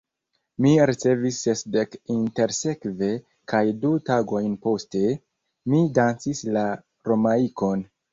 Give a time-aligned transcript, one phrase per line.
[0.65, 3.09] Mi ricevis sesdek intersekve,
[3.53, 5.03] kaj du tagojn poste,
[5.75, 6.65] mi dancis la
[7.11, 7.85] Romaikon.